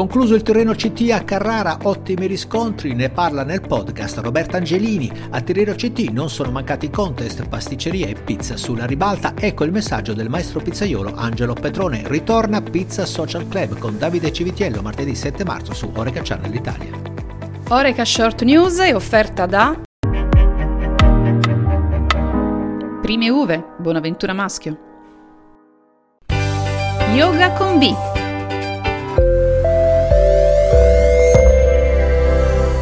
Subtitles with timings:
[0.00, 5.12] Concluso il Tirreno CT a Carrara, ottimi riscontri, ne parla nel podcast Roberta Angelini.
[5.28, 9.34] A Tirreno CT non sono mancati contest, pasticceria e pizza sulla ribalta.
[9.36, 12.04] Ecco il messaggio del maestro pizzaiolo Angelo Petrone.
[12.06, 16.92] Ritorna Pizza Social Club con Davide Civitiello martedì 7 marzo su Oreca Channel Italia.
[17.68, 19.78] Oreca Short News è offerta da
[23.02, 24.78] Prime Uve, Bonaventura Maschio.
[27.12, 28.09] Yoga con B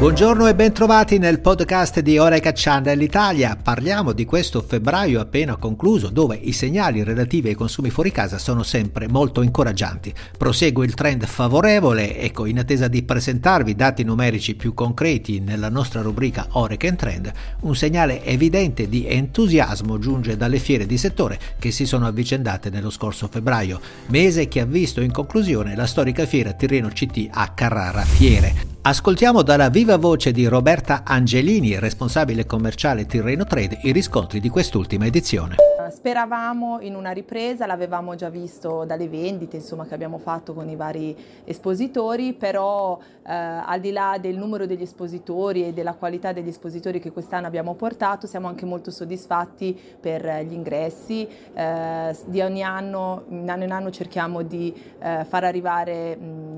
[0.00, 3.54] Buongiorno e bentrovati nel podcast di Oreca Channel Italia.
[3.62, 8.62] Parliamo di questo febbraio appena concluso dove i segnali relativi ai consumi fuori casa sono
[8.62, 10.14] sempre molto incoraggianti.
[10.38, 16.00] Prosegue il trend favorevole, ecco in attesa di presentarvi dati numerici più concreti nella nostra
[16.00, 21.84] rubrica Oreca Trend, un segnale evidente di entusiasmo giunge dalle fiere di settore che si
[21.84, 26.88] sono avvicendate nello scorso febbraio, mese che ha visto in conclusione la storica fiera Tirreno
[26.88, 28.69] CT a Carrara Fiere.
[28.82, 35.04] Ascoltiamo dalla viva voce di Roberta Angelini, responsabile commerciale Tirreno Trade, i riscontri di quest'ultima
[35.04, 35.56] edizione.
[35.90, 40.76] Speravamo in una ripresa, l'avevamo già visto dalle vendite insomma, che abbiamo fatto con i
[40.76, 41.14] vari
[41.44, 47.00] espositori, però eh, al di là del numero degli espositori e della qualità degli espositori
[47.00, 51.28] che quest'anno abbiamo portato, siamo anche molto soddisfatti per gli ingressi.
[51.52, 56.49] Eh, di ogni anno, in anno in anno cerchiamo di eh, far arrivare mh,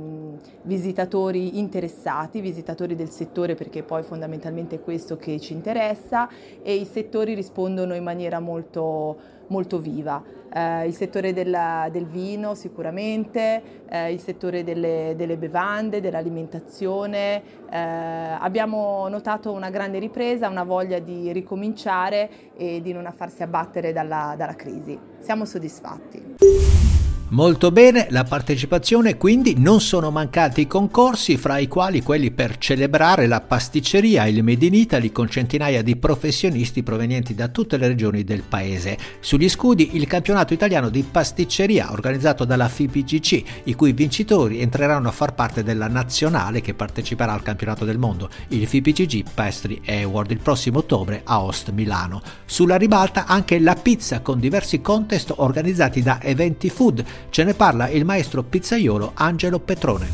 [0.63, 6.29] visitatori interessati, visitatori del settore perché poi fondamentalmente è questo che ci interessa
[6.63, 10.23] e i settori rispondono in maniera molto molto viva.
[10.53, 17.43] Eh, il settore della, del vino sicuramente, eh, il settore delle, delle bevande, dell'alimentazione.
[17.71, 23.93] Eh, abbiamo notato una grande ripresa, una voglia di ricominciare e di non farsi abbattere
[23.93, 24.99] dalla, dalla crisi.
[25.21, 26.72] Siamo soddisfatti.
[27.33, 32.59] Molto bene, la partecipazione quindi non sono mancati i concorsi, fra i quali quelli per
[32.59, 37.87] celebrare la pasticceria il Made in Italy con centinaia di professionisti provenienti da tutte le
[37.87, 38.99] regioni del paese.
[39.21, 45.13] Sugli scudi il campionato italiano di pasticceria organizzato dalla FIPGC, i cui vincitori entreranno a
[45.13, 50.41] far parte della nazionale che parteciperà al campionato del mondo, il FIPGG Pastry Award il
[50.41, 52.21] prossimo ottobre a Ost Milano.
[52.45, 57.89] Sulla ribalta anche la pizza con diversi contest organizzati da Eventi Food Ce ne parla
[57.89, 60.07] il maestro pizzaiolo Angelo Petrone.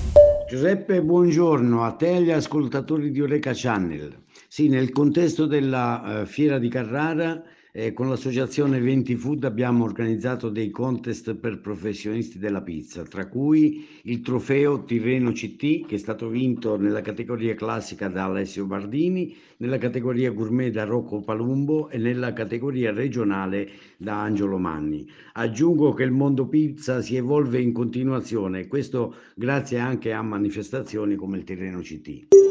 [0.48, 4.26] Giuseppe, buongiorno a te e agli ascoltatori di Oreca Channel.
[4.50, 10.48] Sì, nel contesto della uh, Fiera di Carrara eh, con l'associazione 20 Food abbiamo organizzato
[10.48, 16.28] dei contest per professionisti della pizza, tra cui il trofeo Tirreno CT che è stato
[16.28, 22.32] vinto nella categoria classica da Alessio Bardini, nella categoria gourmet da Rocco Palumbo e nella
[22.32, 25.06] categoria regionale da Angelo Manni.
[25.34, 31.36] Aggiungo che il mondo pizza si evolve in continuazione, questo grazie anche a manifestazioni come
[31.36, 32.47] il Tirreno CT.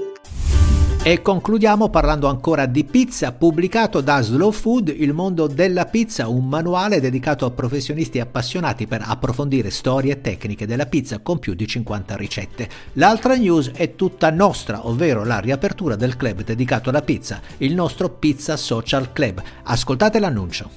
[1.07, 6.49] E concludiamo parlando ancora di pizza, pubblicato da Slow Food, Il mondo della pizza, un
[6.49, 11.65] manuale dedicato a professionisti appassionati per approfondire storie e tecniche della pizza con più di
[11.65, 12.69] 50 ricette.
[12.95, 18.09] L'altra news è tutta nostra, ovvero la riapertura del club dedicato alla pizza, il nostro
[18.09, 19.41] Pizza Social Club.
[19.63, 20.69] Ascoltate l'annuncio.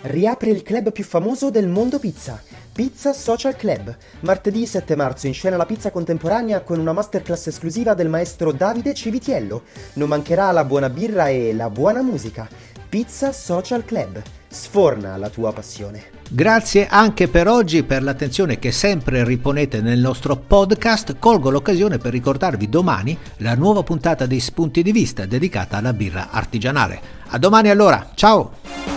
[0.00, 2.42] Riapre il club più famoso del mondo pizza
[2.74, 3.96] Pizza Social Club.
[4.22, 8.94] Martedì 7 marzo in scena la pizza contemporanea con una masterclass esclusiva del maestro Davide
[8.94, 9.62] Civitiello.
[9.92, 12.48] Non mancherà la buona birra e la buona musica.
[12.88, 14.20] Pizza Social Club.
[14.48, 16.02] Sforna la tua passione.
[16.28, 21.16] Grazie anche per oggi per l'attenzione che sempre riponete nel nostro podcast.
[21.20, 26.30] Colgo l'occasione per ricordarvi domani la nuova puntata di Spunti di Vista dedicata alla birra
[26.32, 27.00] artigianale.
[27.28, 28.93] A domani allora, ciao!